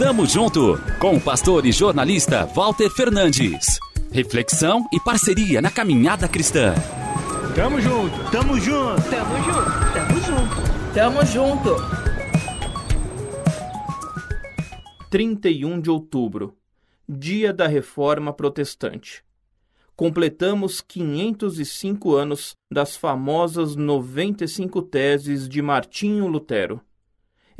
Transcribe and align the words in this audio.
Tamo 0.00 0.24
junto 0.24 0.78
com 0.98 1.16
o 1.16 1.20
pastor 1.20 1.66
e 1.66 1.72
jornalista 1.72 2.46
Walter 2.46 2.88
Fernandes. 2.88 3.78
Reflexão 4.10 4.88
e 4.90 4.98
parceria 4.98 5.60
na 5.60 5.70
caminhada 5.70 6.26
cristã. 6.26 6.72
Tamo 7.54 7.78
junto, 7.82 8.30
tamo 8.30 8.58
junto, 8.58 9.02
tamo 9.10 9.36
junto, 9.42 9.92
tamo 9.92 10.20
junto, 10.22 10.94
tamo 10.94 11.26
junto. 11.26 11.76
31 15.10 15.80
de 15.82 15.90
outubro, 15.90 16.56
Dia 17.06 17.52
da 17.52 17.66
Reforma 17.66 18.32
Protestante. 18.32 19.22
Completamos 19.94 20.80
505 20.80 22.16
anos 22.16 22.54
das 22.72 22.96
famosas 22.96 23.76
95 23.76 24.80
teses 24.80 25.46
de 25.46 25.60
Martinho 25.60 26.26
Lutero 26.26 26.80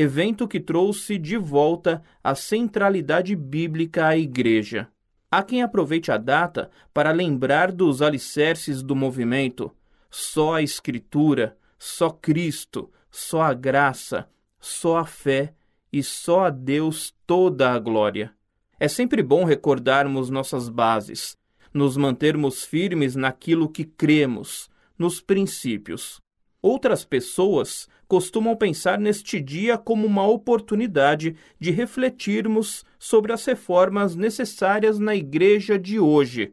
evento 0.00 0.46
que 0.46 0.60
trouxe 0.60 1.18
de 1.18 1.36
volta 1.36 2.00
a 2.22 2.32
centralidade 2.32 3.34
bíblica 3.34 4.06
à 4.06 4.16
Igreja. 4.16 4.86
Há 5.28 5.42
quem 5.42 5.60
aproveite 5.60 6.12
a 6.12 6.16
data 6.16 6.70
para 6.94 7.10
lembrar 7.10 7.72
dos 7.72 8.00
alicerces 8.00 8.80
do 8.80 8.94
movimento: 8.94 9.72
só 10.08 10.54
a 10.54 10.62
Escritura, 10.62 11.58
só 11.76 12.10
Cristo, 12.10 12.92
só 13.10 13.42
a 13.42 13.52
graça, 13.52 14.28
só 14.60 14.98
a 14.98 15.04
fé 15.04 15.52
e 15.92 16.00
só 16.00 16.44
a 16.44 16.50
Deus 16.50 17.12
toda 17.26 17.72
a 17.72 17.78
glória. 17.80 18.32
É 18.78 18.86
sempre 18.86 19.20
bom 19.20 19.42
recordarmos 19.42 20.30
nossas 20.30 20.68
bases, 20.68 21.36
nos 21.74 21.96
mantermos 21.96 22.64
firmes 22.64 23.16
naquilo 23.16 23.68
que 23.68 23.84
cremos, 23.84 24.70
nos 24.96 25.20
princípios. 25.20 26.20
Outras 26.60 27.04
pessoas 27.04 27.88
costumam 28.08 28.56
pensar 28.56 28.98
neste 28.98 29.40
dia 29.40 29.78
como 29.78 30.06
uma 30.06 30.26
oportunidade 30.26 31.36
de 31.58 31.70
refletirmos 31.70 32.84
sobre 32.98 33.32
as 33.32 33.44
reformas 33.44 34.16
necessárias 34.16 34.98
na 34.98 35.14
igreja 35.14 35.78
de 35.78 36.00
hoje. 36.00 36.52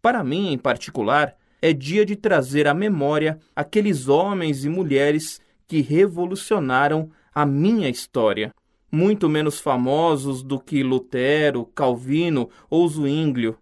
Para 0.00 0.22
mim, 0.22 0.52
em 0.52 0.58
particular, 0.58 1.36
é 1.60 1.72
dia 1.72 2.04
de 2.04 2.14
trazer 2.14 2.68
à 2.68 2.74
memória 2.74 3.40
aqueles 3.56 4.06
homens 4.06 4.64
e 4.64 4.68
mulheres 4.68 5.40
que 5.66 5.80
revolucionaram 5.80 7.10
a 7.34 7.44
minha 7.44 7.88
história, 7.88 8.54
muito 8.92 9.28
menos 9.28 9.58
famosos 9.58 10.42
do 10.42 10.60
que 10.60 10.82
Lutero, 10.82 11.64
Calvino 11.74 12.50
ou 12.70 12.86
Zwinglio, 12.86 13.56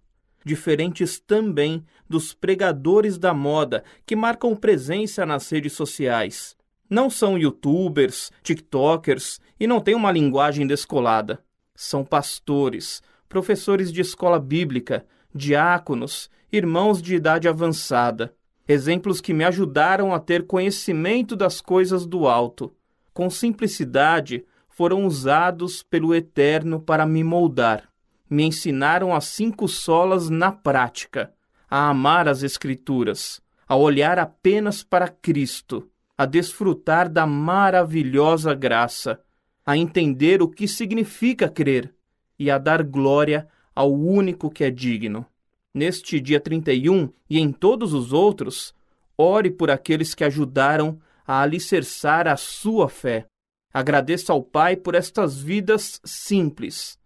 diferentes 0.44 1.18
também 1.18 1.84
dos 2.08 2.34
pregadores 2.34 3.18
da 3.18 3.32
moda 3.32 3.84
que 4.04 4.16
marcam 4.16 4.54
presença 4.54 5.24
nas 5.24 5.48
redes 5.50 5.72
sociais. 5.72 6.56
Não 6.88 7.08
são 7.08 7.38
youtubers, 7.38 8.30
tiktokers 8.42 9.40
e 9.58 9.66
não 9.66 9.80
têm 9.80 9.94
uma 9.94 10.12
linguagem 10.12 10.66
descolada. 10.66 11.42
São 11.74 12.04
pastores, 12.04 13.02
professores 13.28 13.90
de 13.92 14.00
escola 14.00 14.38
bíblica, 14.38 15.06
diáconos, 15.34 16.28
irmãos 16.52 17.00
de 17.00 17.14
idade 17.14 17.48
avançada. 17.48 18.34
Exemplos 18.68 19.20
que 19.20 19.32
me 19.32 19.44
ajudaram 19.44 20.14
a 20.14 20.20
ter 20.20 20.46
conhecimento 20.46 21.34
das 21.34 21.60
coisas 21.60 22.06
do 22.06 22.28
alto. 22.28 22.74
Com 23.14 23.28
simplicidade, 23.30 24.44
foram 24.68 25.06
usados 25.06 25.82
pelo 25.82 26.14
Eterno 26.14 26.80
para 26.80 27.06
me 27.06 27.24
moldar 27.24 27.91
me 28.32 28.44
ensinaram 28.44 29.14
as 29.14 29.26
cinco 29.26 29.68
solas 29.68 30.30
na 30.30 30.50
prática, 30.50 31.30
a 31.70 31.90
amar 31.90 32.26
as 32.26 32.42
Escrituras, 32.42 33.42
a 33.68 33.76
olhar 33.76 34.18
apenas 34.18 34.82
para 34.82 35.06
Cristo, 35.06 35.86
a 36.16 36.24
desfrutar 36.24 37.10
da 37.10 37.26
maravilhosa 37.26 38.54
graça, 38.54 39.20
a 39.66 39.76
entender 39.76 40.40
o 40.40 40.48
que 40.48 40.66
significa 40.66 41.46
crer 41.46 41.94
e 42.38 42.50
a 42.50 42.56
dar 42.56 42.82
glória 42.82 43.46
ao 43.74 43.92
único 43.92 44.48
que 44.48 44.64
é 44.64 44.70
digno. 44.70 45.26
Neste 45.74 46.18
dia 46.18 46.40
31 46.40 47.10
e 47.28 47.38
em 47.38 47.52
todos 47.52 47.92
os 47.92 48.14
outros, 48.14 48.74
ore 49.16 49.50
por 49.50 49.70
aqueles 49.70 50.14
que 50.14 50.24
ajudaram 50.24 50.98
a 51.26 51.42
alicerçar 51.42 52.26
a 52.26 52.38
sua 52.38 52.88
fé. 52.88 53.26
Agradeça 53.74 54.32
ao 54.32 54.42
Pai 54.42 54.74
por 54.74 54.94
estas 54.94 55.38
vidas 55.38 56.00
simples 56.02 56.98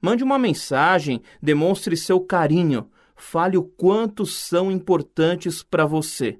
Mande 0.00 0.22
uma 0.22 0.38
mensagem, 0.38 1.22
demonstre 1.42 1.96
seu 1.96 2.20
carinho, 2.20 2.88
fale 3.14 3.56
o 3.56 3.62
quanto 3.62 4.26
são 4.26 4.70
importantes 4.70 5.62
para 5.62 5.86
você. 5.86 6.38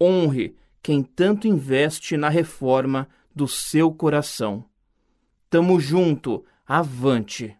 Honre 0.00 0.56
quem 0.82 1.02
tanto 1.02 1.46
investe 1.46 2.16
na 2.16 2.28
reforma 2.28 3.08
do 3.34 3.46
seu 3.46 3.92
coração. 3.92 4.64
Tamo 5.50 5.78
junto, 5.78 6.44
avante. 6.66 7.54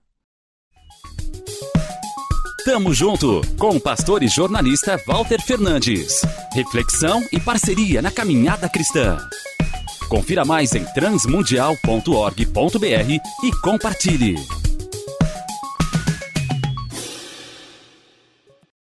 Tamo 2.65 2.93
junto 2.93 3.43
com 3.59 3.77
o 3.77 3.81
pastor 3.81 4.25
e 4.25 4.29
jornalista 4.29 5.01
Walter 5.07 5.41
Fernandes. 5.41 6.23
Reflexão 6.53 7.23
e 7.33 7.39
parceria 7.39 8.03
na 8.03 8.11
caminhada 8.11 8.69
cristã. 8.69 9.19
Confira 10.09 10.45
mais 10.45 10.75
em 10.75 10.85
transmundial.org.br 10.85 13.45
e 13.45 13.61
compartilhe. 13.61 14.35